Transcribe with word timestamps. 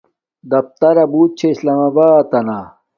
دفترا 0.51 1.03
بوت 1.11 1.31
چھے 1.37 1.47
اسلام 1.53 1.79
آباتنا 1.87 2.59